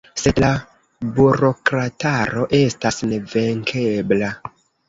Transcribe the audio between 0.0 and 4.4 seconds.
Sed la burokrataro estas nevenkebla.